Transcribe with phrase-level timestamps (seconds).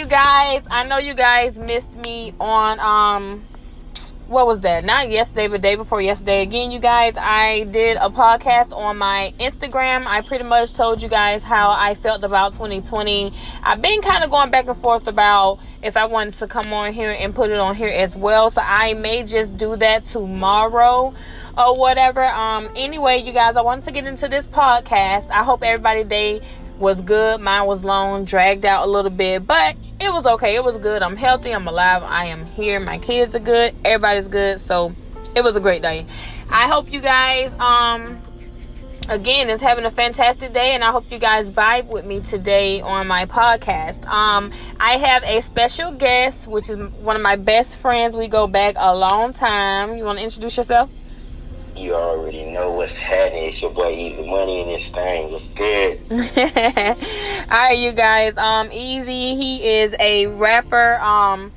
[0.00, 0.64] you guys?
[0.70, 3.44] I know you guys missed me on um
[4.28, 4.82] what was that?
[4.82, 6.40] Not yesterday, but day before yesterday.
[6.40, 10.06] Again, you guys, I did a podcast on my Instagram.
[10.06, 13.34] I pretty much told you guys how I felt about 2020.
[13.62, 16.94] I've been kind of going back and forth about if I wanted to come on
[16.94, 18.48] here and put it on here as well.
[18.48, 21.12] So I may just do that tomorrow
[21.58, 22.24] or whatever.
[22.24, 25.28] Um anyway, you guys, I wanted to get into this podcast.
[25.28, 26.40] I hope everybody day
[26.80, 27.40] was good.
[27.40, 30.56] Mine was long, dragged out a little bit, but it was okay.
[30.56, 31.02] It was good.
[31.02, 31.52] I'm healthy.
[31.52, 32.02] I'm alive.
[32.02, 32.80] I am here.
[32.80, 33.74] My kids are good.
[33.84, 34.60] Everybody's good.
[34.60, 34.94] So
[35.34, 36.06] it was a great day.
[36.50, 38.18] I hope you guys um
[39.08, 42.80] again is having a fantastic day and I hope you guys vibe with me today
[42.80, 44.06] on my podcast.
[44.06, 48.16] Um I have a special guest which is one of my best friends.
[48.16, 49.96] We go back a long time.
[49.96, 50.90] You want to introduce yourself?
[51.80, 53.44] You already know what's happening.
[53.44, 55.32] It's your boy EazyMonii in this thing.
[55.32, 55.98] What's good?
[57.50, 58.36] All right, you guys.
[58.36, 60.96] Um, Easy, he is a rapper.
[60.96, 61.50] Um,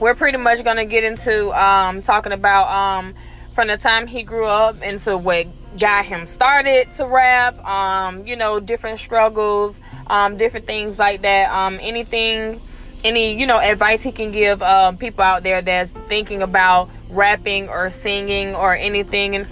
[0.00, 3.14] we're pretty much gonna get into um talking about um
[3.54, 5.46] from the time he grew up into what
[5.78, 7.58] got him started to rap.
[7.64, 11.50] Um, you know, different struggles, um, different things like that.
[11.50, 12.60] Um, anything
[13.04, 17.68] any you know advice he can give uh, people out there that's thinking about rapping
[17.68, 19.46] or singing or anything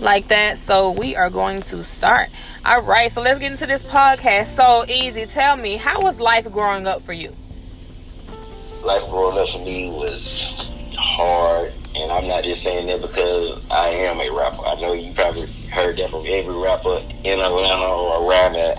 [0.00, 0.58] like that.
[0.58, 2.30] So we are going to start.
[2.64, 4.56] All right so let's get into this podcast.
[4.56, 7.34] So easy tell me how was life growing up for you?
[8.82, 13.88] Life growing up for me was hard and i'm not just saying that because i
[13.88, 14.62] am a rapper.
[14.64, 18.76] I know you probably heard that from every rapper in atlanta or around the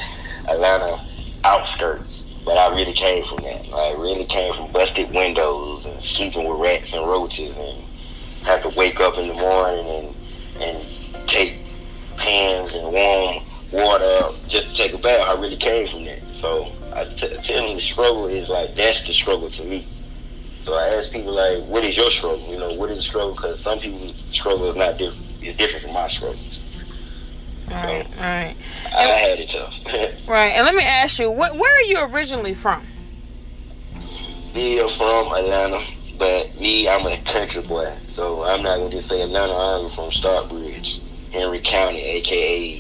[0.50, 1.00] atlanta
[1.44, 3.68] outskirts but I really came from that.
[3.76, 7.84] I really came from busted windows and sleeping with rats and roaches and
[8.44, 10.16] have to wake up in the morning and
[10.62, 11.60] and take
[12.16, 13.44] pans and warm
[13.74, 15.28] water just to take a bath.
[15.28, 16.24] I really came from that.
[16.34, 19.86] So I t- tell them the struggle is like that's the struggle to me.
[20.64, 22.50] So I ask people like, what is your struggle?
[22.50, 23.36] You know, what is the struggle?
[23.36, 25.28] Because some people's struggle is not different.
[25.42, 26.40] Is different from my struggle.
[27.70, 28.56] All right, all right.
[28.96, 29.74] I had it tough.
[30.28, 32.86] right, and let me ask you, what, where are you originally from?
[34.56, 35.86] Me, I'm from Atlanta,
[36.18, 39.54] but me, I'm a country boy, so I'm not gonna just say Atlanta.
[39.54, 41.02] I'm from Stockbridge,
[41.32, 42.80] Henry County, aka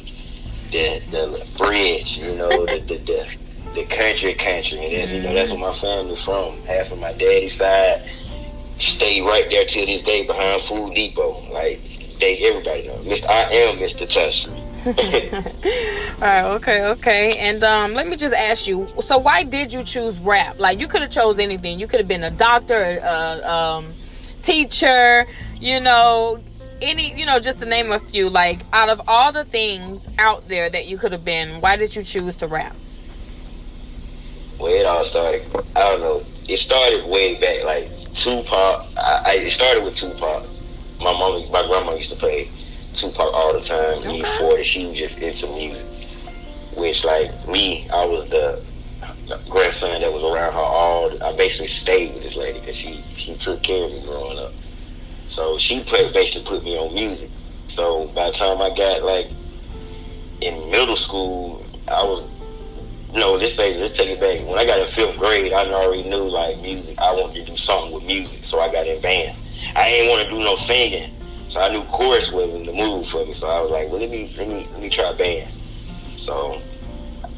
[0.71, 2.17] the the bridge.
[2.17, 3.37] You know, the the, the
[3.75, 5.61] the country country, and that's, you know that's mm-hmm.
[5.61, 6.57] where my family's from.
[6.63, 8.09] Half of my daddy's side
[8.77, 11.41] stay right there till this day behind Food Depot.
[11.51, 11.79] Like
[12.19, 13.27] they, everybody know, Mr.
[13.27, 14.07] I am Mr.
[14.11, 14.47] Touch.
[14.87, 14.93] All
[16.21, 17.37] right, okay, okay.
[17.39, 18.87] And um, let me just ask you.
[19.01, 20.59] So, why did you choose rap?
[20.59, 21.77] Like, you could have chose anything.
[21.77, 23.93] You could have been a doctor, a um,
[24.41, 25.25] teacher.
[25.59, 26.39] You know,
[26.81, 27.13] any.
[27.19, 28.29] You know, just to name a few.
[28.29, 31.93] Like, out of all the things out there that you could have been, why did
[31.93, 32.75] you choose to rap?
[34.57, 35.43] Well, it all started.
[35.75, 36.23] I don't know.
[36.47, 38.85] It started way back, like Tupac.
[38.95, 40.47] I, I it started with Tupac.
[40.99, 42.49] My mom, my grandma used to play
[42.97, 44.00] Tupac all the time.
[44.00, 44.08] Okay.
[44.08, 45.85] Me 40, she was just into music.
[46.75, 48.62] Which, like me, I was the
[49.50, 51.12] grandson that was around her all.
[51.24, 54.53] I basically stayed with this lady because she she took care of me growing up.
[55.28, 57.30] So she put, basically put me on music.
[57.68, 59.28] So by the time I got like
[60.41, 62.29] in middle school, I was
[63.14, 63.34] no.
[63.34, 64.47] Let's say let's take it back.
[64.47, 66.97] When I got in fifth grade, I already knew like music.
[67.00, 69.35] I wanted to do something with music, so I got in band.
[69.75, 71.16] I didn't want to do no singing.
[71.50, 73.34] So I knew chorus wasn't the move for me.
[73.34, 75.50] So I was like, well, let me let me let me try band.
[76.18, 76.62] So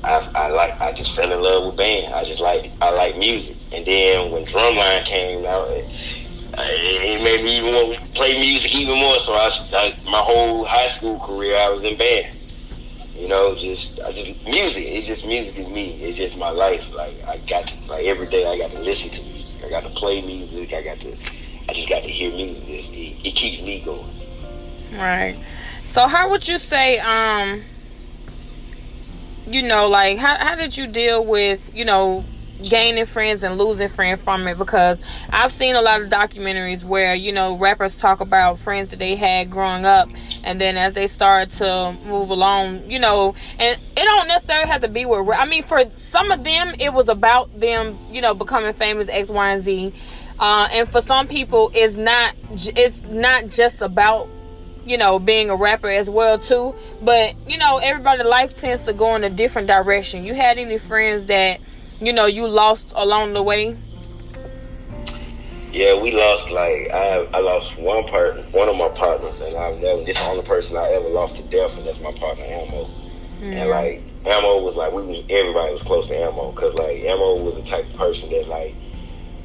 [0.03, 2.14] I I like I just fell in love with band.
[2.14, 3.58] I just like I like music.
[3.72, 5.86] And then when drumline came out, it,
[6.58, 9.20] it made me even want to play music even more.
[9.20, 12.26] So I, I my whole high school career I was in band.
[13.16, 14.84] You know, just I just music.
[14.88, 15.91] It's just music is me.
[16.02, 16.90] It's just my life.
[16.96, 19.62] Like I got to, like every day I got to listen to music.
[19.66, 20.73] I got to play music.
[20.73, 21.16] I got to
[21.69, 22.67] I just got to hear music.
[22.67, 24.09] It, it keeps me going.
[24.91, 25.37] Right.
[25.85, 27.63] So how would you say, um,
[29.45, 32.25] you know, like how how did you deal with, you know,
[32.67, 34.99] gaining friends and losing friends from it because
[35.29, 39.16] I've seen a lot of documentaries where you know rappers talk about friends that they
[39.16, 40.09] had growing up
[40.43, 44.81] and then as they start to move along you know and it don't necessarily have
[44.81, 48.33] to be where I mean for some of them it was about them you know
[48.33, 49.93] becoming famous X Y and Z
[50.40, 54.30] uh, and for some people, it's not it's not just about
[54.86, 56.74] you know being a rapper as well too.
[57.02, 60.24] But you know, everybody life tends to go in a different direction.
[60.24, 61.59] You had any friends that
[62.00, 63.78] you know you lost along the way?
[65.72, 69.78] Yeah, we lost like I I lost one part one of my partners, and I've
[69.80, 72.46] never this is the only person I ever lost to death, and that's my partner
[72.46, 72.86] Elmo.
[72.86, 73.53] Mm-hmm.
[73.53, 77.56] And like Ammo was like we everybody was close to Ammo because like Ammo was
[77.56, 78.74] the type of person that like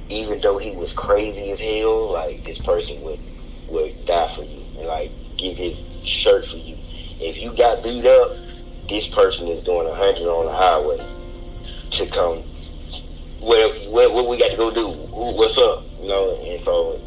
[0.09, 3.21] even though he was crazy as hell, like this person would
[3.69, 6.77] would die for you and like give his shirt for you.
[7.21, 8.31] If you got beat up,
[8.89, 10.99] this person is doing a hundred on the highway
[11.93, 12.45] to come.
[13.41, 14.89] What, what what we got to go do?
[14.89, 15.85] Who, what's up?
[16.01, 17.01] You know, and so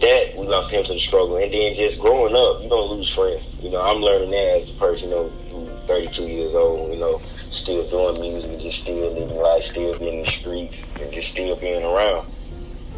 [0.00, 1.36] that we lost him to the struggle.
[1.36, 3.56] And then just growing up, you don't lose friends.
[3.60, 7.00] You know, I'm learning that as a person, you know, who's 32 years old, you
[7.00, 7.18] know,
[7.50, 11.56] still doing music, just still living life, still being in the streets, and just still
[11.56, 12.30] being around.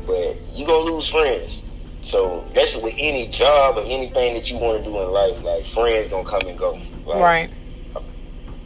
[0.06, 1.62] But you gonna lose friends.
[2.02, 5.42] So that's with any job or anything that you want to do in life.
[5.42, 6.80] Like friends gonna come and go.
[7.06, 7.50] Like, right.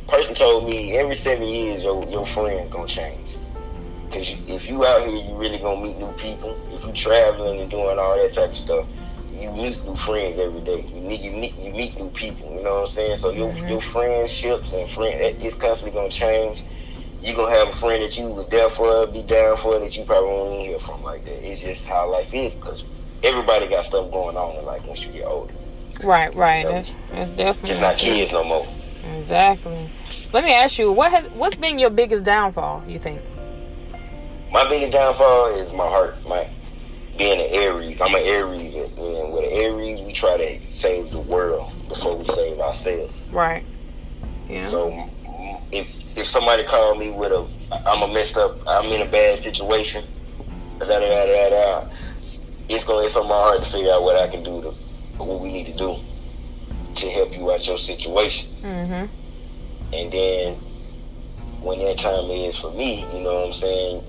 [0.08, 3.20] Person told me every seven years your your friends gonna change.
[4.10, 6.56] Cause you, if you out here, you really gonna meet new people.
[6.72, 8.86] If you traveling and doing all that type of stuff,
[9.44, 10.80] you meet new friends every day.
[10.88, 12.50] You meet you meet you meet new people.
[12.54, 13.18] You know what I'm saying?
[13.18, 13.68] So your Mhm.
[13.68, 16.62] your friendships and friend is constantly gonna change.
[17.20, 20.04] You gonna have a friend that you was there for, be down for, that you
[20.04, 21.46] probably won't even hear from like that.
[21.46, 22.84] It's just how life is because
[23.22, 25.54] everybody got stuff going on in life once you get older.
[26.02, 26.64] Right, right.
[26.64, 26.72] Yeah.
[26.72, 28.66] That's that's definitely It's not kids no more.
[29.16, 29.90] Exactly.
[30.24, 32.82] So let me ask you, what has what's been your biggest downfall?
[32.88, 33.20] You think?
[34.50, 36.16] My biggest downfall is my heart.
[36.26, 36.48] My
[37.16, 38.00] being an Aries.
[38.00, 42.24] I'm an Aries, and with an Aries, we try to save the world before we
[42.24, 43.12] save ourselves.
[43.30, 43.64] Right.
[44.48, 44.68] Yeah.
[44.68, 45.08] So
[45.72, 47.48] if if somebody called me with a,
[47.86, 50.04] I'm a messed up, I'm in a bad situation,
[50.78, 51.88] da da da da da,
[52.68, 54.70] it's gonna it's on my heart to figure out what I can do to,
[55.22, 55.96] what we need to do
[56.96, 58.48] to help you out your situation.
[58.62, 59.94] Mm-hmm.
[59.94, 60.54] And then
[61.62, 64.04] when that time is for me, you know what I'm saying?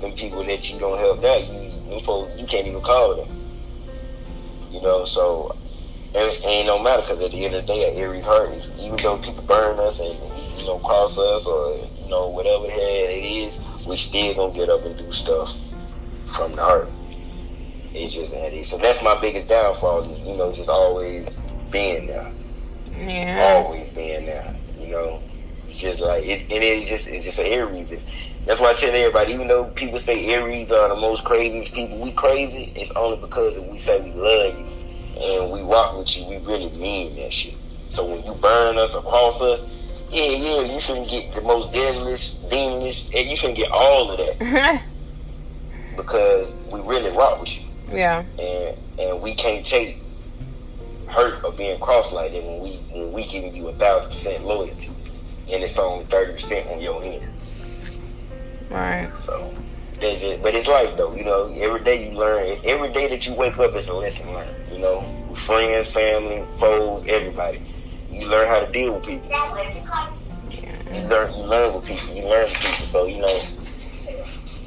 [0.00, 3.28] Them people that you don't help now, you them folks, you can't even call them.
[4.72, 5.56] You know, so
[6.14, 8.70] it ain't no matter because at the end of the day, an Aries heart is
[8.78, 10.14] even though people burn us and
[10.58, 14.54] you know cross us or you know whatever the hell it is, we still gonna
[14.54, 15.52] get up and do stuff
[16.36, 16.88] from the heart.
[17.92, 18.68] It's just that is.
[18.70, 20.10] So that's my biggest downfall.
[20.10, 21.28] Is, you know, just always
[21.72, 22.32] being there
[22.96, 23.64] Yeah.
[23.64, 24.54] always being there.
[24.78, 25.20] You know,
[25.68, 27.90] it's just like it, and it's just it's just an Aries.
[28.46, 32.00] That's why I tell everybody, even though people say Aries are the most craziest people,
[32.00, 32.72] we crazy.
[32.74, 34.66] It's only because if we say we love you
[35.22, 37.54] and we rock with you, we really mean that shit.
[37.90, 39.60] So when you burn us or cross us,
[40.10, 44.18] yeah, yeah, you shouldn't get the most deadliest, demonish, and you shouldn't get all of
[44.18, 44.82] that
[45.96, 48.24] because we really rock with you yeah.
[48.38, 49.98] and and we can't take
[51.08, 54.44] hurt of being crossed like that when we when we giving you a thousand percent
[54.44, 54.90] loyalty
[55.52, 57.22] and it's only thirty percent on your end.
[58.70, 59.10] Right.
[59.26, 59.54] So
[60.00, 61.52] that's just, but it's life though, you know.
[61.58, 62.58] Every day you learn.
[62.64, 64.72] Every day that you wake up is a lesson learned.
[64.72, 67.60] You know, with friends, family, foes, everybody.
[68.10, 69.28] You learn how to deal with people.
[69.28, 72.14] You learn you learn with people.
[72.14, 72.86] You learn with people.
[72.86, 73.42] So you know,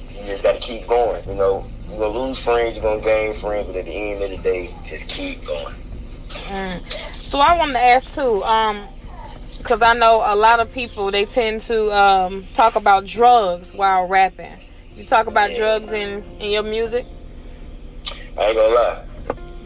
[0.10, 1.28] you just got to keep going.
[1.28, 4.30] You know, you're gonna lose friends, you're gonna gain friends, but at the end of
[4.30, 5.76] the day, just keep going.
[6.30, 6.82] Mm.
[7.22, 8.88] So I wanted to ask too, um,
[9.58, 14.08] because I know a lot of people they tend to um, talk about drugs while
[14.08, 14.58] rapping.
[14.96, 15.58] You talk about Yeah.
[15.58, 17.06] drugs in in your music.
[18.38, 19.04] I ain't gonna lie.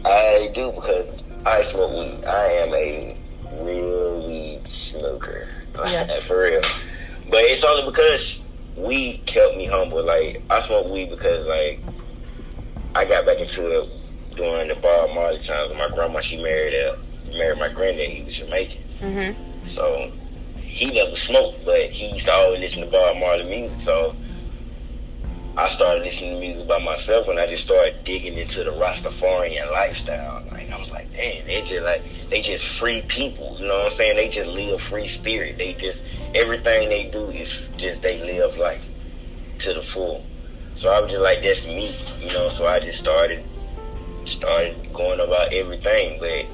[0.04, 2.24] I do because I smoke weed.
[2.24, 3.16] I am a
[3.62, 5.48] real weed smoker.
[5.86, 6.20] Yeah.
[6.26, 6.62] For real.
[7.30, 8.40] But it's only because
[8.74, 10.02] weed kept me humble.
[10.04, 11.78] Like, I smoke weed because, like,
[12.96, 13.88] I got back into it
[14.34, 16.96] during the Bob Marley times my grandma, she married uh,
[17.36, 18.08] married my granddad.
[18.08, 18.82] He was Jamaican.
[19.00, 19.47] Mm-hmm.
[19.78, 20.10] So,
[20.56, 23.80] he never smoked, but he used to always listen to Bob Marley music.
[23.80, 24.16] So,
[25.56, 29.70] I started listening to music by myself and I just started digging into the Rastafarian
[29.70, 30.42] lifestyle.
[30.50, 33.56] Like I was like, damn, they just like they just free people.
[33.60, 34.16] You know what I'm saying?
[34.16, 35.58] They just live free spirit.
[35.58, 36.00] They just
[36.34, 38.82] everything they do is just they live life
[39.60, 40.24] to the full.
[40.74, 42.50] So I was just like, that's me, you know.
[42.50, 43.44] So I just started
[44.26, 46.46] started going about everything, but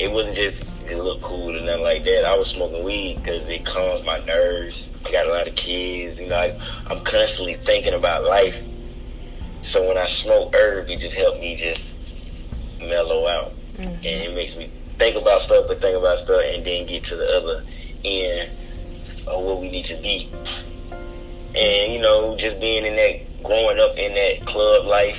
[0.00, 2.24] it wasn't just it look cool or nothing like that.
[2.24, 4.88] I was smoking weed because it calms my nerves.
[5.04, 6.36] I got a lot of kids, you know.
[6.36, 8.54] I, I'm constantly thinking about life.
[9.62, 11.82] So when I smoke herb, it just helped me just
[12.80, 13.88] mellow out, mm-hmm.
[13.88, 17.16] and it makes me think about stuff, but think about stuff, and then get to
[17.16, 17.64] the other
[18.04, 18.50] end
[19.26, 20.30] of what we need to be.
[21.54, 25.18] And you know, just being in that, growing up in that club life,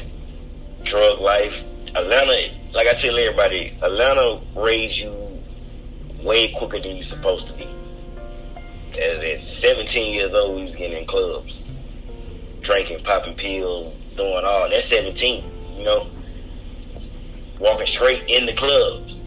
[0.83, 1.53] drug life,
[1.95, 5.28] Atlanta, like I tell everybody, Atlanta raised you
[6.23, 7.67] way quicker than you're supposed to be.
[8.99, 11.63] As at 17 years old, we was getting in clubs,
[12.61, 14.69] drinking, popping pills, doing all.
[14.69, 16.09] That's 17, you know,
[17.59, 19.19] walking straight in the clubs,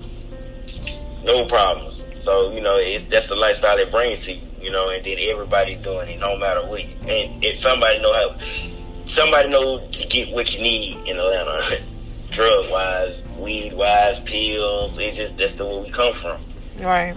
[1.24, 2.02] no problems.
[2.22, 4.46] So you know, it's, that's the lifestyle it brings to you.
[4.60, 6.80] you know, and then everybody doing it, no matter what.
[6.80, 11.80] And if somebody know how, somebody know to get what you need in Atlanta,
[12.30, 14.96] drug wise, weed wise, pills.
[14.98, 16.51] It's just that's the way we come from.
[16.78, 17.16] Right.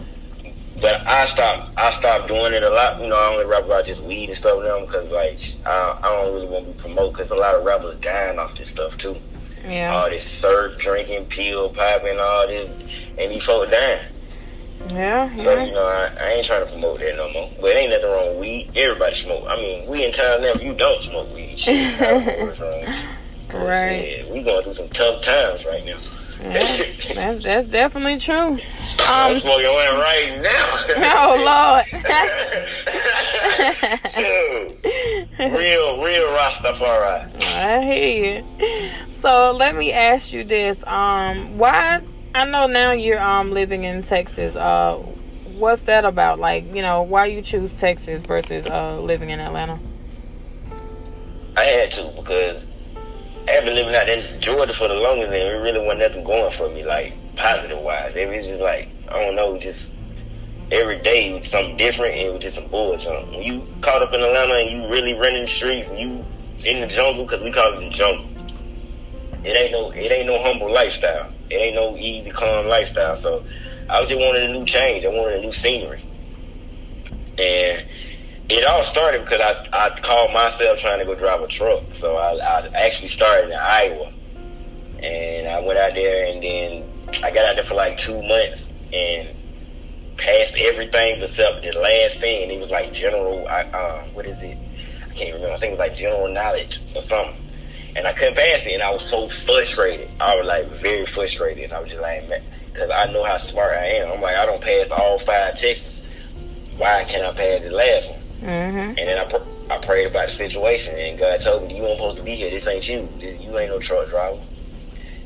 [0.82, 1.72] But I stopped.
[1.78, 3.00] I stopped doing it a lot.
[3.00, 6.10] You know, I only rap about just weed and stuff now because like I, I
[6.10, 8.98] don't really want to be promote because a lot of rappers dying off this stuff
[8.98, 9.16] too.
[9.66, 9.96] Yeah.
[9.96, 12.70] All this syrup drinking, pill popping, all this,
[13.18, 14.06] and these folks dying.
[14.90, 15.34] Yeah.
[15.34, 15.44] yeah.
[15.44, 17.52] So, you know, I, I ain't trying to promote that no more.
[17.60, 18.72] But it ain't nothing wrong with weed.
[18.76, 19.46] Everybody smoke.
[19.48, 22.46] I mean, we in town now, if you don't smoke weed, shit, I don't know
[22.46, 23.06] what's wrong.
[23.54, 24.26] Right.
[24.26, 26.02] Yeah, we going through some tough times right now.
[26.42, 26.84] Yeah.
[27.14, 28.60] That's that's definitely true.
[29.00, 29.40] I'm Um.
[29.42, 30.82] smoking one right now.
[31.18, 31.86] Oh Dude, Lord.
[35.40, 37.44] real, real Rastafari.
[37.44, 38.92] I hear you.
[39.12, 42.02] So let me ask you this: Um, why?
[42.34, 44.56] I know now you're um living in Texas.
[44.56, 44.96] Uh,
[45.58, 46.40] what's that about?
[46.40, 49.80] Like, you know, why you choose Texas versus uh living in Atlanta?
[51.58, 52.65] I had to because
[53.66, 56.70] Been living out in Georgia for the longest, and it really wasn't nothing going for
[56.70, 58.14] me, like positive wise.
[58.16, 59.90] It was just like I don't know, just
[60.72, 63.28] every day was something different, and it was just some bullshit.
[63.32, 66.24] When you caught up in Atlanta and you really running the streets, and you
[66.64, 68.30] in the jungle, because we call it the jungle.
[69.44, 71.32] It ain't no, it ain't no humble lifestyle.
[71.50, 73.18] It ain't no easy, calm lifestyle.
[73.18, 73.46] So
[73.90, 75.06] I just wanted a new change.
[75.06, 76.06] I wanted a new scenery,
[77.40, 77.84] and
[78.48, 81.84] it all started because I, I called myself trying to go drive a truck.
[81.96, 84.12] So I, I actually started in Iowa.
[85.02, 88.70] And I went out there and then I got out there for like two months
[88.94, 89.30] and
[90.18, 92.52] passed everything except the last thing.
[92.52, 94.58] It was like general, uh, what is it?
[95.04, 95.56] I can't remember.
[95.56, 97.42] I think it was like general knowledge or something.
[97.96, 100.10] And I couldn't pass it and I was so frustrated.
[100.20, 101.72] I was like very frustrated.
[101.72, 102.30] I was just like,
[102.72, 104.12] because I know how smart I am.
[104.12, 106.02] I'm like, I don't pass all five Texas.
[106.78, 108.25] Why can't I pass the last one?
[108.42, 108.78] Mm-hmm.
[108.78, 111.98] And then I, pr- I prayed about the situation, and God told me, "You weren't
[111.98, 112.52] supposed to be here.
[112.52, 113.08] This ain't you.
[113.20, 114.42] This, you ain't no truck driver."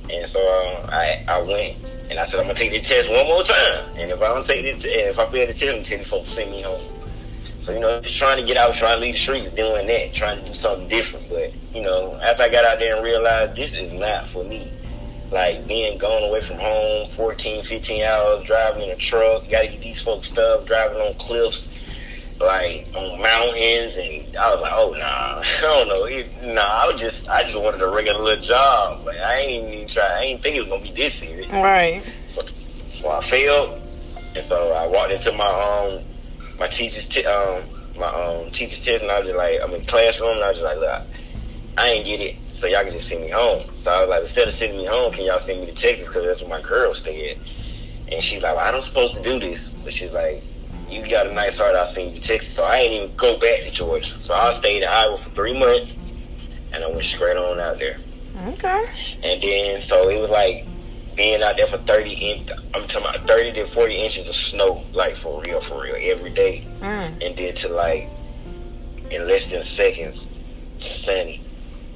[0.09, 1.77] And so uh, I I went,
[2.09, 3.97] and I said, "I'm gonna take the test one more time.
[3.97, 6.51] And if I don't take it, if I fail the test, I'm telling folks send
[6.51, 6.85] me home."
[7.63, 10.13] So you know, just trying to get out, trying to leave the streets, doing that,
[10.13, 11.29] trying to do something different.
[11.29, 14.73] But you know, after I got out there and realized this is not for me.
[15.31, 19.79] Like being gone away from home, 14, 15 hours, driving in a truck, gotta get
[19.81, 21.67] these folks stuff, driving on cliffs
[22.41, 26.62] like on mountains, and I was like, oh nah, I don't know, it, nah.
[26.62, 29.05] I was just, I just wanted a regular little job.
[29.05, 31.51] Like I ain't even try, I ain't think it was gonna be this serious.
[31.51, 32.03] Right.
[32.31, 32.41] So,
[32.91, 33.79] so I failed,
[34.36, 36.03] and so I walked into my um
[36.60, 37.63] my teacher's t- um
[37.98, 40.58] my um teacher's test, and I was just like, I'm in classroom, and I was
[40.58, 41.01] just like, look,
[41.77, 43.63] I ain't get it, so y'all can just send me home.
[43.75, 46.08] So I was like, instead of sending me home, can y'all send me to Texas
[46.08, 47.38] because that's where my girl stay at.
[48.12, 50.43] And she's like, well, I don't supposed to do this, but she's like,
[50.91, 52.55] you got a nice heart, I'll send you to Texas.
[52.55, 54.12] So I ain't even go back to Georgia.
[54.22, 55.96] So I stayed in Iowa for three months,
[56.72, 57.98] and I went straight on out there.
[58.48, 58.86] Okay.
[59.24, 60.65] And then, so it was like
[61.15, 64.86] being out there for 30 in, I'm talking about 30 to 40 inches of snow,
[64.93, 66.65] like for real, for real, every day.
[66.79, 67.25] Mm.
[67.25, 68.10] And then to like,
[69.12, 70.27] in less than seconds,
[70.79, 71.43] sunny,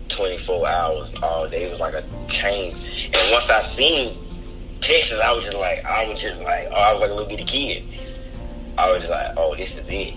[0.10, 1.64] 24 hours all day.
[1.64, 3.12] It was like a change.
[3.14, 4.18] And once I seen
[4.82, 7.30] Texas, I was just like, I was just like, oh, I was like a little
[7.30, 7.84] bitty kid.
[8.78, 10.16] I was just like, oh, this is it.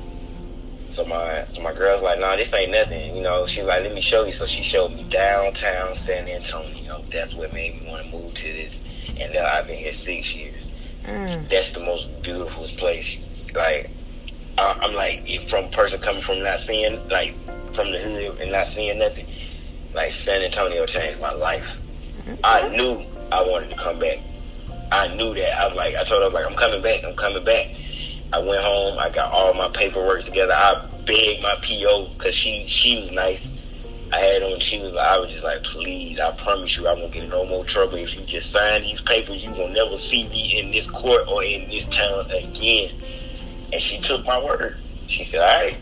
[0.91, 3.17] So my so my girl's like, nah, this ain't nothing.
[3.17, 4.33] You know, she's like, let me show you.
[4.33, 7.05] So she showed me downtown San Antonio.
[7.13, 8.79] That's what made me want to move to this.
[9.21, 10.67] And now I've been here six years.
[11.05, 11.51] Mm.
[11.51, 13.19] That's the most beautiful place.
[13.55, 13.91] Like,
[14.59, 17.35] I, I'm like, if from person coming from not seeing, like,
[17.75, 19.27] from the hood and not seeing nothing,
[19.95, 21.67] like San Antonio changed my life.
[22.43, 24.19] I knew I wanted to come back.
[24.91, 25.61] I knew that.
[25.61, 27.01] I was like, I told her, I was like, I'm coming back.
[27.05, 27.67] I'm coming back.
[28.33, 28.99] I went home.
[28.99, 30.53] I got all my paperwork together.
[30.55, 33.47] I begged my PO because she she was nice.
[34.13, 34.61] I had on.
[34.61, 34.95] She was.
[34.95, 36.19] I was just like, please.
[36.21, 39.01] I promise you, I won't get in no more trouble if you just sign these
[39.01, 39.43] papers.
[39.43, 42.91] You will never see me in this court or in this town again.
[43.73, 44.77] And she took my word.
[45.09, 45.77] She said, all right.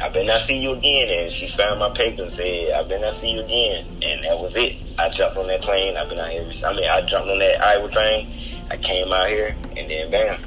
[0.00, 1.08] I better not see you again.
[1.10, 3.86] And she signed my paper and said, I better not see you again.
[4.02, 4.76] And that was it.
[4.98, 5.96] I jumped on that plane.
[5.96, 6.42] I've been out here.
[6.66, 8.28] I mean, I jumped on that Iowa train.
[8.70, 10.38] I came out here, and then bam.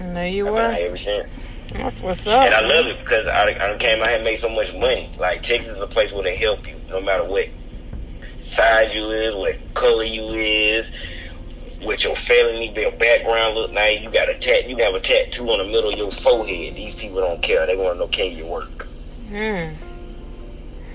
[0.00, 0.86] There you I've been out were.
[0.86, 1.28] ever since.
[1.72, 2.42] That's what's up.
[2.44, 5.14] And I love it because I, I came out here and made so much money.
[5.18, 7.46] Like, Texas is a place where they help you no matter what
[8.54, 10.86] size you is, what color you is,
[11.82, 14.00] what your felony, your background look like.
[14.00, 16.74] You got a tat, you have a tattoo on the middle of your forehead.
[16.74, 17.64] These people don't care.
[17.66, 18.86] They want to know can you work,
[19.28, 19.76] Mm.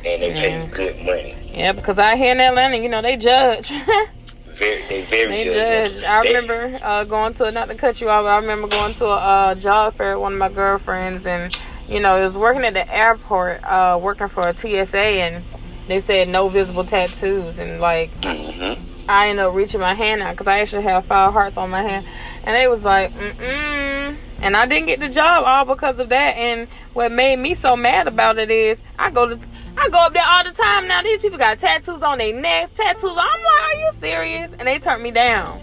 [0.04, 0.72] and they pay you Mm.
[0.76, 1.36] good money.
[1.54, 3.72] Yeah, because out here in Atlanta, you know, they judge.
[4.58, 5.54] Very, they very they judgmental.
[5.94, 6.04] judge.
[6.04, 8.94] I They- remember uh, going to, not to cut you off, but I remember going
[8.96, 11.58] to a uh, job fair with one of my girlfriends, and
[11.88, 15.44] you know, it was working at the airport, uh, working for a TSA, and
[15.88, 18.82] they said no visible tattoos, and like Mm-hmm.
[19.08, 21.84] I ended up reaching my hand out because I actually have five hearts on my
[21.84, 22.08] hand,
[22.46, 26.38] and they was like, mm and I didn't get the job all because of that.
[26.38, 29.40] And what made me so mad about it is I go to
[29.78, 31.02] I go up there all the time now.
[31.04, 33.12] These people got tattoos on their necks, tattoos.
[33.12, 34.54] I'm like, are you serious?
[34.54, 35.62] And they turned me down.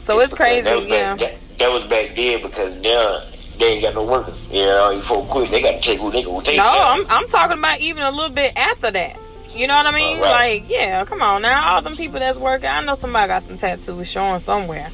[0.00, 1.14] So it's crazy, That was yeah.
[1.16, 4.38] back, that, that was back then because now they ain't got no workers.
[4.50, 6.56] You know, folk quit, they got to take who they gonna take.
[6.56, 6.92] No, now.
[6.92, 9.18] I'm I'm talking about even a little bit after that.
[9.56, 10.18] You know what I mean?
[10.20, 10.60] Right.
[10.62, 11.74] Like, yeah, come on now.
[11.76, 14.90] All them people that's working, I know somebody got some tattoos showing somewhere.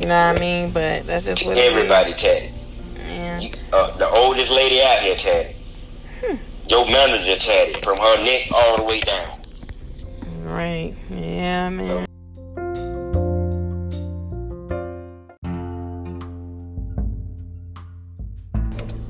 [0.00, 0.70] You know what I mean?
[0.72, 1.56] But that's just what.
[1.58, 2.52] Everybody tatted.
[2.96, 3.38] Yeah.
[3.40, 5.56] You- Uh, the oldest lady out here tatted.
[6.24, 6.36] Hmm.
[6.68, 9.40] Your manager tatted from her neck all the way down.
[10.42, 10.94] Right.
[11.10, 12.06] Yeah, man.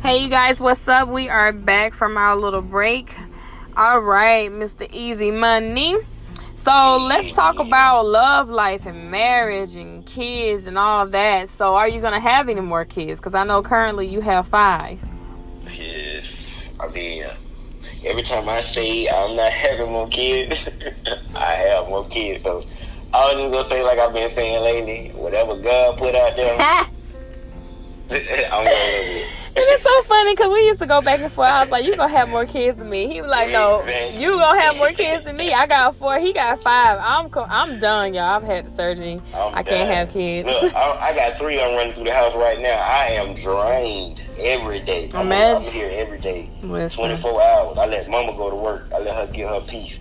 [0.00, 1.08] Hey, you guys, what's up?
[1.08, 3.14] We are back from our little break.
[3.78, 4.90] All right, Mr.
[4.90, 6.04] EazyMonii.
[6.56, 11.48] So let's talk about love life and marriage and kids and all that.
[11.48, 13.20] So, are you gonna have any more kids?
[13.20, 14.98] Because I know currently you have five.
[15.62, 16.26] Yes.
[16.80, 17.22] I mean,
[18.04, 20.68] every time I say I'm not having more kids,
[21.36, 22.42] I have more kids.
[22.42, 22.64] So
[23.14, 26.58] I was just gonna say, like I've been saying lately, whatever God put out there,
[28.10, 29.47] I'm gonna live it.
[29.60, 31.48] It's so funny because we used to go back and forth.
[31.48, 34.30] I was like, "You gonna have more kids than me?" He was like, "No, you
[34.30, 36.18] gonna have more kids than me." I got four.
[36.18, 36.98] He got five.
[37.02, 38.36] I'm co- I'm done, y'all.
[38.36, 39.20] I've had the surgery.
[39.34, 39.88] I'm I can't done.
[39.88, 40.48] have kids.
[40.48, 42.78] Look, I, I got three I'm running through the house right now.
[42.80, 45.08] I am drained every day.
[45.14, 45.32] I'm.
[45.32, 47.04] I'm here every day, Listen.
[47.08, 47.78] 24 hours.
[47.78, 48.90] I let Mama go to work.
[48.94, 49.98] I let her get her peace.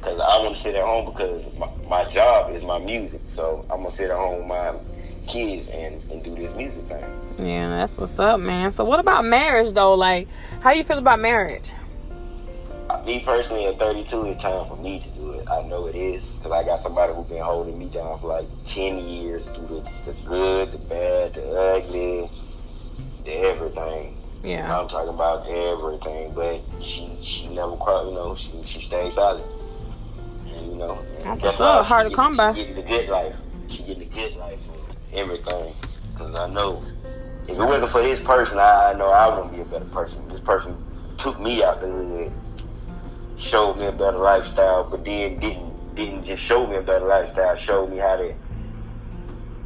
[0.00, 3.20] Because I want to sit at home because my, my job is my music.
[3.28, 4.74] So I'm going to sit at home with my
[5.26, 7.04] kids and, and do this music thing.
[7.40, 8.70] Yeah, that's what's up, man.
[8.70, 9.94] So, what about marriage though?
[9.94, 10.28] Like,
[10.60, 11.72] how you feel about marriage?
[13.06, 15.48] Me personally, at 32, it's time for me to do it.
[15.48, 18.46] I know it is because I got somebody who's been holding me down for like
[18.66, 22.28] 10 years through the, the good, the bad, the ugly,
[23.24, 24.16] the everything.
[24.42, 24.76] Yeah.
[24.76, 28.06] I'm talking about everything, but she she never cried.
[28.06, 29.44] You know, she she stayed solid.
[30.46, 31.86] And you know, That's what's up.
[31.86, 32.54] Hard to come by.
[32.54, 33.36] She getting the good life.
[33.68, 35.74] She getting the good life for everything.
[36.16, 36.82] Cause I know
[37.50, 40.26] if it wasn't for this person, I, I know I wouldn't be a better person.
[40.28, 40.76] This person
[41.18, 42.32] took me out the hood,
[43.36, 47.56] showed me a better lifestyle, but then didn't didn't just show me a better lifestyle.
[47.56, 48.32] Showed me how to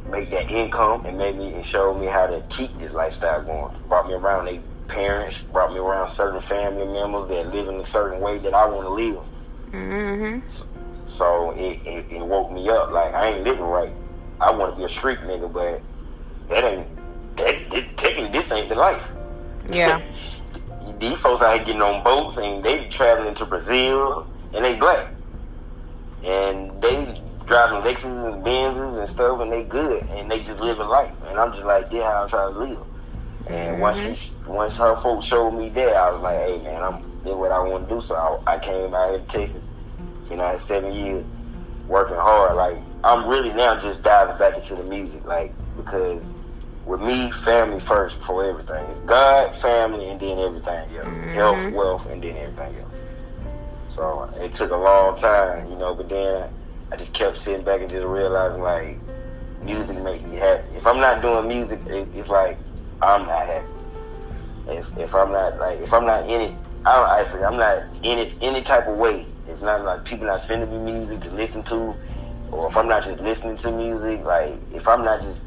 [0.09, 3.75] make that income and made me and showed me how to keep this lifestyle going.
[3.87, 7.85] Brought me around their parents, brought me around certain family members that live in a
[7.85, 9.23] certain way that I want to live.
[9.71, 10.47] Mm-hmm.
[11.05, 12.91] So it, it, it woke me up.
[12.91, 13.93] Like I ain't living right.
[14.41, 15.81] I want to be a street nigga, but
[16.49, 16.94] that ain't
[17.37, 17.69] that.
[17.69, 19.03] This, technically, this ain't the life.
[19.69, 20.01] Yeah.
[20.99, 25.11] These folks out here getting on boats and they traveling to Brazil and they black.
[26.23, 30.87] And they driving Lexus and Benzes and stuff and they good and they just living
[30.87, 31.13] life.
[31.27, 32.79] And I'm just like, yeah, how I'm trying to live.
[33.47, 33.81] And mm-hmm.
[33.81, 37.35] once she, once her folks showed me that, I was like, hey man, I'm did
[37.35, 38.01] what I want to do.
[38.01, 39.63] So I, I came out here to Texas.
[40.29, 41.25] You know, I had seven years
[41.87, 42.55] working hard.
[42.55, 46.21] Like I'm really now just diving back into the music, like because
[46.85, 48.85] with me, family first before everything.
[48.91, 51.07] It's God, family, and then everything else.
[51.07, 51.33] Mhm.
[51.33, 52.93] Health, wealth, and then everything else.
[53.89, 56.49] So it took a long time, you know, but then
[56.91, 58.99] I just kept sitting back and just realizing like
[59.61, 60.63] music makes me happy.
[60.75, 62.59] If I'm not doing music, it, it's like
[63.01, 63.67] I'm not happy.
[64.67, 66.53] If if I'm not like if I'm not in it,
[66.85, 67.41] I don't.
[67.43, 69.25] I I'm not in it any type of way.
[69.47, 71.95] It's not like people not sending me music to listen to,
[72.51, 74.23] or if I'm not just listening to music.
[74.23, 75.39] Like if I'm not just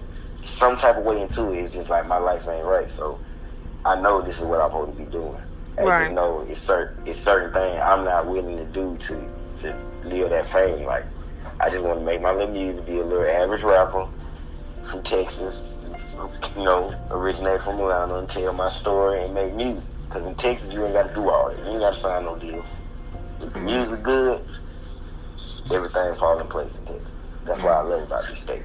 [0.59, 2.91] some type of way into it, it's just like my life ain't right.
[2.91, 3.19] So
[3.85, 5.39] I know this is what I'm supposed to be doing.
[5.79, 6.05] I Right.
[6.05, 10.31] just know it's certain it's certain things I'm not willing to do to to live
[10.31, 10.85] that fame.
[10.85, 11.05] Like
[11.61, 14.09] I just want to make my little music, be a little average rapper
[14.91, 15.73] from Texas,
[16.57, 19.85] you know, originate from Atlanta, and tell my story and make music.
[20.11, 21.59] Cause in Texas you ain't got to do all that.
[21.59, 22.65] You ain't got to sign no deal.
[23.41, 23.67] If the mm-hmm.
[23.67, 24.41] music good,
[25.73, 27.13] everything falls in place in Texas.
[27.45, 28.63] That's what I love about this state.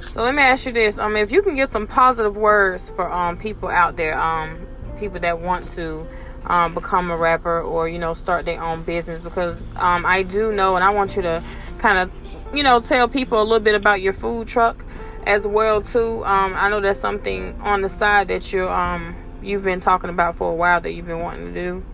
[0.00, 3.10] So let me ask you this: um, if you can get some positive words for
[3.12, 4.66] um people out there, um,
[4.98, 6.06] people that want to
[6.46, 10.52] um become a rapper or you know start their own business, because um I do
[10.52, 11.42] know, and I want you to
[11.78, 12.10] kind of
[12.54, 14.84] you know tell people a little bit about your food truck
[15.26, 16.24] as well too.
[16.24, 20.36] Um, I know that's something on the side that you're um you've been talking about
[20.36, 21.84] for a while that you've been wanting to do.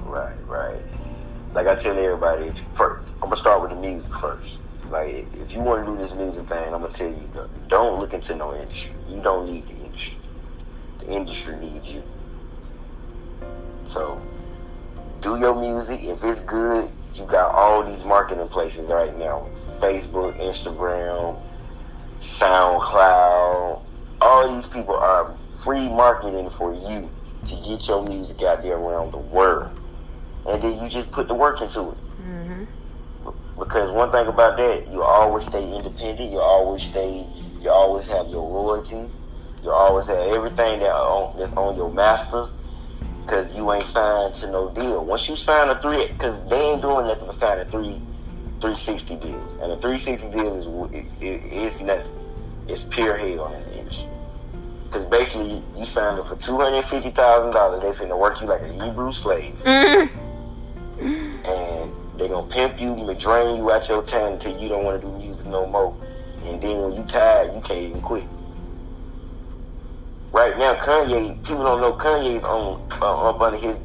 [0.00, 0.80] Right, right.
[1.54, 4.56] Like I tell everybody, first, I'm gonna start with the music first.
[4.90, 7.28] Like, if you want to do this music thing, I'm gonna tell you,
[7.68, 8.94] don't look into no industry.
[9.06, 10.16] You don't need the industry.
[11.00, 12.02] The industry needs you.
[13.84, 14.20] So
[15.20, 16.00] do your music.
[16.02, 19.48] If it's good, you got all these marketing places right now.
[19.80, 21.38] Facebook, Instagram,
[22.20, 23.82] SoundCloud.
[24.20, 27.10] All these people are free marketing for you
[27.46, 29.78] to get your music out there around the world.
[30.46, 31.98] And then you just put the work into it.
[33.58, 36.30] Because one thing about that, you always stay independent.
[36.30, 37.26] You always stay.
[37.60, 39.20] You always have your royalties.
[39.62, 42.56] You always have everything that on, that's on your masters.
[43.24, 45.04] Because you ain't signed to no deal.
[45.04, 48.00] Once you sign a three, because they ain't doing nothing but signing three,
[48.60, 49.54] 360 deals.
[49.62, 52.12] And a 360 deal is it, it, it's nothing.
[52.68, 54.08] It's pure hell in the industry.
[54.84, 57.82] Because basically, you signed up for two hundred fifty thousand dollars.
[57.82, 60.18] They finna work you like a Hebrew slave, Mm-hmm.
[61.44, 65.00] and they gonna pimp you, and drain you out your time until you don't want
[65.00, 65.96] to do music no more.
[66.44, 68.26] And then when you tired, you can't even quit.
[70.32, 73.80] Right now, Kanye, people don't know Kanye's on uh, up under his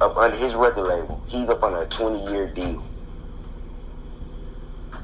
[0.00, 1.24] up under his record label.
[1.28, 2.84] He's up on a twenty year deal.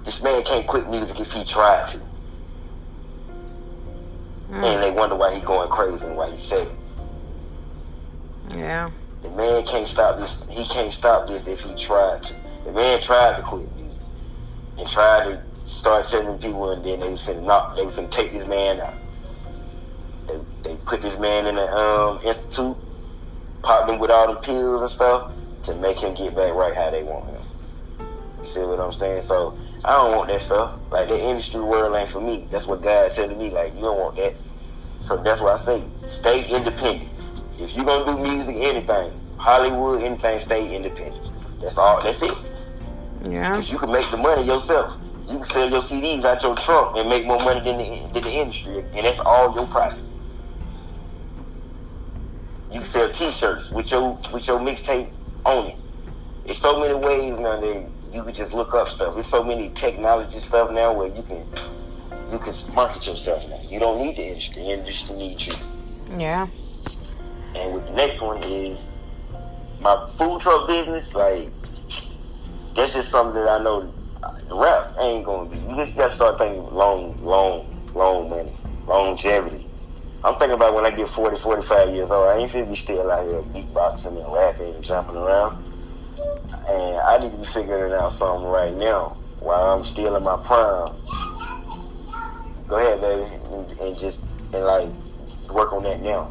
[0.04, 1.98] This man can't quit music if he tried to,
[4.62, 4.82] and Mm.
[4.82, 6.68] they wonder why he going crazy and why he said.
[8.48, 8.90] Yeah.
[9.22, 10.44] The man can't stop this.
[10.48, 12.34] He can't stop this if he tried to.
[12.64, 14.06] The man tried to quit music
[14.78, 17.76] and tried to start telling people, and then they was finna knock.
[17.76, 18.94] They was finna take this man out.
[20.26, 22.76] They, they put this man in the um, institute,
[23.62, 25.32] popped him with all the pills and stuff
[25.64, 27.42] to make him get back right how they want him.
[28.38, 29.22] You see what I'm saying?
[29.22, 30.80] So I don't want that stuff.
[30.90, 32.48] Like the industry world ain't for me.
[32.50, 33.50] That's what God telling me.
[33.50, 34.34] Like you don't want that.
[35.02, 37.19] So that's why I say stay independent.
[37.60, 41.32] If you're gonna do music, anything, Hollywood, anything, stay independent.
[41.60, 42.02] That's all.
[42.02, 42.32] That's it.
[43.22, 43.52] Yeah.
[43.52, 44.96] Cause you can make the money yourself.
[45.28, 48.22] You can sell your CDs out your trunk and make more money than the, than
[48.22, 50.02] the industry, and that's all your profit.
[52.70, 55.12] You can sell T-shirts with your with your mixtape
[55.44, 55.76] on it.
[56.46, 59.14] There's so many ways now that you can just look up stuff.
[59.14, 61.44] There's so many technology stuff now where you can
[62.32, 63.60] you can market yourself now.
[63.68, 64.62] You don't need the industry.
[64.62, 65.52] The industry needs you.
[66.16, 66.48] Yeah.
[67.54, 68.88] And with the next one is
[69.80, 71.14] my food truck business.
[71.14, 71.52] Like
[72.76, 73.92] that's just something that I know
[74.48, 75.56] the rap ain't gonna be.
[75.56, 78.54] You just gotta start thinking long, long, long money,
[78.86, 79.66] longevity.
[80.22, 82.28] I'm thinking about when I get 40, 45 years old.
[82.28, 85.56] I ain't finna be still out here beatboxing and rapping and jumping around.
[86.68, 90.36] And I need to be figuring out something right now while I'm still in my
[90.44, 90.92] prime.
[92.68, 94.90] Go ahead, baby, and, and just and like
[95.50, 96.30] work on that now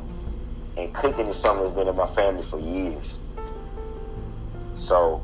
[0.79, 3.19] and cooking is something that's been in my family for years.
[4.75, 5.21] So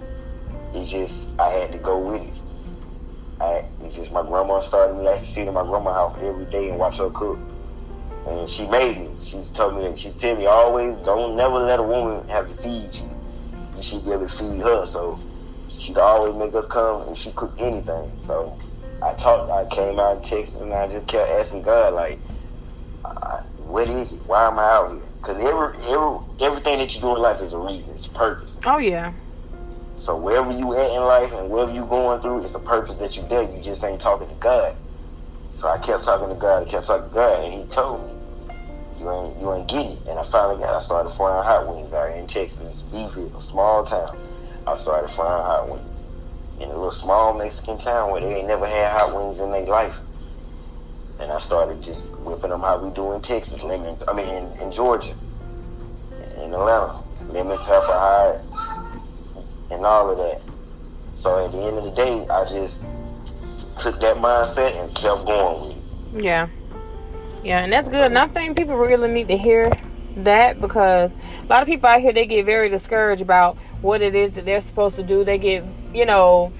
[0.73, 2.41] it just I had to go with it.
[3.39, 5.07] I it's just my grandma started me.
[5.07, 7.39] I used to sit in my grandma's house every day and watch her cook,
[8.27, 9.15] and she made me.
[9.23, 12.55] She's told me that she's telling me always don't never let a woman have to
[12.55, 13.09] feed you.
[13.77, 14.85] You should be able to feed her.
[14.85, 15.19] So
[15.69, 18.11] she'd always make us come and she cooked anything.
[18.17, 18.57] So
[19.01, 19.51] I talked.
[19.51, 22.19] I came out in Texas and I just kept asking God like,
[23.57, 24.21] what is it?
[24.27, 25.04] Why am I out here?
[25.25, 27.95] Because every, every, everything that you do in life is a reason.
[27.95, 28.59] It's a purpose.
[28.63, 29.15] Oh yeah.
[29.95, 33.17] So wherever you at in life and wherever you going through, it's a purpose that
[33.17, 33.41] you there.
[33.41, 34.75] You just ain't talking to God.
[35.55, 36.67] So I kept talking to God.
[36.67, 38.13] I kept talking to God, and He told me,
[38.99, 40.75] "You ain't, you ain't getting it." And I finally got.
[40.75, 44.15] I started frying hot wings out here in Texas, Beeville, small town.
[44.67, 46.03] I started frying hot wings
[46.59, 49.65] in a little small Mexican town where they ain't never had hot wings in their
[49.65, 49.97] life.
[51.19, 53.97] And I started just whipping them how we do in Texas, lemon.
[54.07, 55.15] I mean, in, in Georgia,
[56.37, 58.41] in Atlanta, lemon pepper hot,
[59.71, 60.41] and all of that.
[61.15, 62.81] So at the end of the day, I just
[63.79, 66.23] took that mindset and kept going with it.
[66.23, 66.49] Yeah.
[67.43, 68.05] Yeah, and that's good.
[68.05, 69.71] And I think people really need to hear
[70.17, 74.15] that because a lot of people out here they get very discouraged about what it
[74.15, 75.23] is that they're supposed to do.
[75.23, 76.51] They get, you know,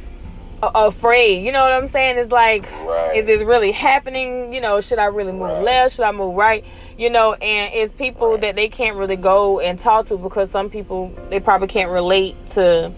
[0.73, 1.45] afraid.
[1.45, 2.17] You know what I'm saying?
[2.17, 3.17] It's like, Right.
[3.17, 4.53] is this really happening?
[4.53, 5.63] You know, should I really move Right.
[5.63, 5.95] left?
[5.95, 6.63] Should I move right?
[6.97, 8.41] You know, and it's people Right.
[8.41, 12.35] that they can't really go and talk to because some people they probably can't relate
[12.51, 12.91] to,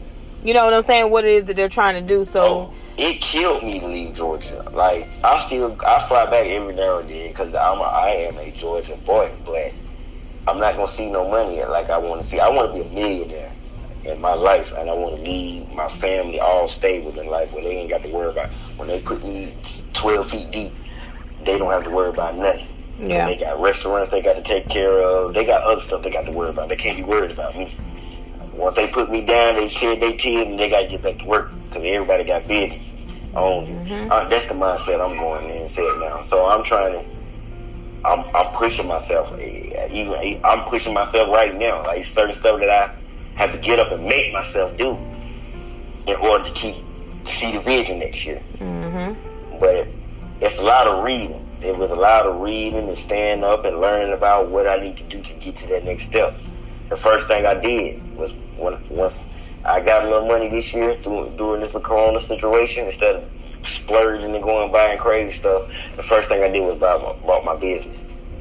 [0.44, 1.10] you know what I'm saying?
[1.12, 2.24] What it is that they're trying to do.
[2.24, 2.42] So.
[2.42, 4.64] Oh, it killed me to leave Georgia.
[4.74, 8.38] Like I still, I fly back every now and then because I'm, a, I am
[8.38, 9.72] a Georgia boy, but
[10.48, 12.40] I'm not gonna see no money like I want to see.
[12.40, 13.52] I want to be a millionaire
[14.08, 17.64] in my life, and I want to leave my family all stable in life where
[17.64, 19.56] they ain't got to worry about when they put me
[19.94, 20.74] 12 feet deep.
[21.46, 22.66] They don't have to worry about nothing.
[23.00, 23.26] Yeah.
[23.28, 25.34] They got restaurants they got to take care of.
[25.34, 26.70] They got other stuff they got to worry about.
[26.70, 27.76] They can't be worried about me.
[28.54, 31.20] Once they put me down, they shed their tears and they got to get back
[31.20, 33.74] to work because everybody got businesses on you.
[33.76, 34.12] Mhm.
[34.12, 36.22] Uh, that's the mindset I'm going in and set now.
[36.24, 37.06] So I'm trying to
[38.04, 39.38] I'm I'm pushing myself.
[39.40, 41.84] Even I'm pushing myself right now.
[41.86, 42.90] Like certain stuff that I
[43.38, 44.98] have to get up and make myself do
[46.08, 46.76] in order to keep
[47.26, 48.42] see the vision next year.
[48.58, 49.60] Mm-hmm.
[49.60, 49.88] But
[50.42, 51.46] it's a lot of reading.
[51.62, 54.98] It was a lot of reading and standing up and learning about what I need
[54.98, 56.36] to do to get to that next step.
[56.90, 59.16] The first thing I did was when once
[59.66, 63.24] I got a little money this year doing, doing this Corona situation instead of
[63.64, 65.70] splurging and going buying crazy stuff.
[65.96, 67.98] The first thing I did was buy my, bought my business,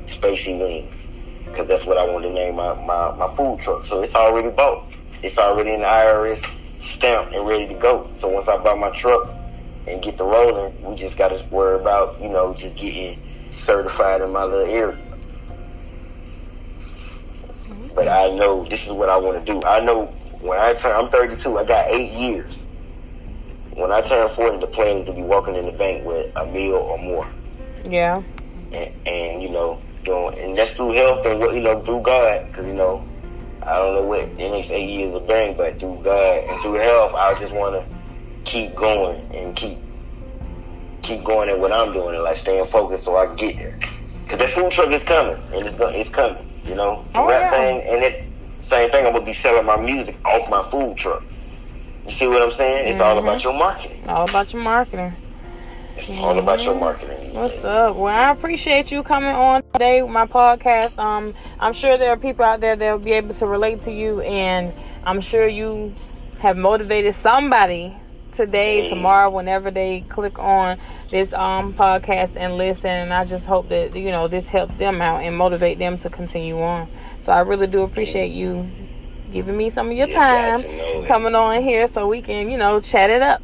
[0.07, 1.06] Spacey Wings,
[1.47, 3.87] because that's what I wanted to name my, my, my food truck.
[3.87, 4.85] So it's already bought.
[5.23, 6.45] It's already in the IRS
[6.81, 8.11] stamped and ready to go.
[8.15, 9.31] So once I buy my truck
[9.87, 13.19] and get the rolling, we just got to worry about, you know, just getting
[13.51, 14.99] certified in my little area.
[17.95, 19.63] But I know this is what I want to do.
[19.67, 20.07] I know
[20.41, 22.67] when I turn, I'm 32, I got eight years.
[23.75, 26.47] When I turn 40, the plan is to be walking in the bank with a
[26.47, 27.27] meal or more.
[27.89, 28.23] Yeah.
[28.73, 32.41] And, and you know, doing, and that's through health and what, you know, through God.
[32.49, 33.05] Because, you know,
[33.63, 36.75] I don't know what the next eight years will bring, but through God and through
[36.75, 37.85] health, I just want to
[38.45, 39.79] keep going and keep
[41.03, 43.79] keep going at what I'm doing and like staying focused so I can get there.
[44.29, 46.43] Cause that food truck is coming and it's going, it's coming.
[46.65, 47.51] You know, the Oh, rap yeah.
[47.51, 48.29] thing and it
[48.63, 49.07] same thing.
[49.07, 51.23] I'm gonna be selling my music off my food truck.
[52.07, 52.89] You see what I'm saying?
[52.89, 53.23] It's all Mhm.
[53.23, 53.99] about your marketing.
[54.09, 55.17] All about your marketing.
[55.97, 57.35] It's all about your marketing.
[57.35, 57.97] What's up?
[57.97, 60.99] Well, I appreciate you coming on today with my podcast.
[60.99, 63.93] Um, I'm sure there are people out there that will be able to relate to
[63.93, 64.73] you, and
[65.05, 65.95] I'm sure you
[66.41, 67.97] have motivated somebody
[68.31, 68.89] today, Mm.
[68.91, 70.79] tomorrow, whenever they click on
[71.11, 72.91] this um podcast and listen.
[72.91, 76.11] And I just hope that you know this helps them out and motivate them to
[76.11, 76.89] continue on.
[77.21, 78.69] So I really do appreciate you
[79.33, 80.63] giving me some of your time
[81.07, 83.41] coming on here so we can you know chat it up.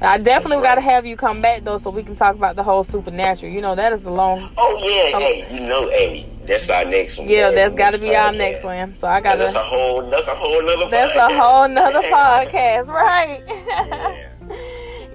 [0.00, 2.54] I definitely That's got to have you come back though, so we can talk about
[2.54, 3.52] the whole supernatural.
[3.52, 4.48] You know, that is a long.
[4.56, 7.28] Oh yeah, Um, hey, you know, hey, that's our next one.
[7.28, 8.94] Yeah, That's got to the be our next one.
[8.96, 10.88] So I That's a whole, that's a whole nother.
[10.90, 13.42] That's a whole nother podcast, right?
[13.46, 14.28] Yeah.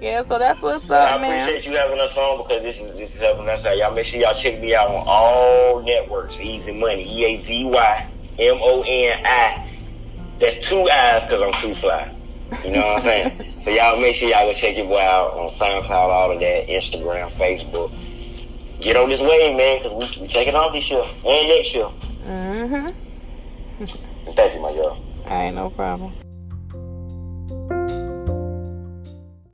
[0.00, 0.24] yeah.
[0.24, 1.30] So that's what's I up, man.
[1.30, 3.76] I appreciate you having us on because this is this is helping us out.
[3.78, 6.36] Y'all make sure y'all check me out on all networks.
[6.36, 9.70] EazyMonii, E A Z Y M O N I.
[10.38, 12.13] That's two eyes because I'm too fly.
[12.64, 13.60] You know what I'm saying?
[13.60, 16.68] so y'all make sure y'all go check your boy out on SoundCloud, all of that,
[16.68, 17.90] Instagram, Facebook.
[18.80, 21.88] Get on this wave, man, because we, we taking off this year and next year.
[22.26, 22.94] Mhm.
[24.34, 24.98] Thank you, my girl.
[25.26, 26.12] All right, no problem.